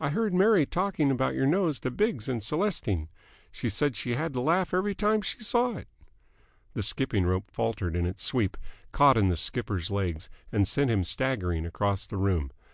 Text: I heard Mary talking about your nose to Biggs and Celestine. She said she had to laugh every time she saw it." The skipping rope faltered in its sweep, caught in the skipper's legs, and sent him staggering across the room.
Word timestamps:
I 0.00 0.08
heard 0.08 0.32
Mary 0.32 0.64
talking 0.64 1.10
about 1.10 1.34
your 1.34 1.44
nose 1.44 1.78
to 1.80 1.90
Biggs 1.90 2.26
and 2.26 2.40
Celestine. 2.42 3.10
She 3.52 3.68
said 3.68 3.96
she 3.96 4.14
had 4.14 4.32
to 4.32 4.40
laugh 4.40 4.72
every 4.72 4.94
time 4.94 5.20
she 5.20 5.40
saw 5.42 5.76
it." 5.76 5.88
The 6.72 6.82
skipping 6.82 7.26
rope 7.26 7.44
faltered 7.50 7.94
in 7.94 8.06
its 8.06 8.22
sweep, 8.22 8.56
caught 8.92 9.18
in 9.18 9.28
the 9.28 9.36
skipper's 9.36 9.90
legs, 9.90 10.30
and 10.50 10.66
sent 10.66 10.90
him 10.90 11.04
staggering 11.04 11.66
across 11.66 12.06
the 12.06 12.16
room. 12.16 12.50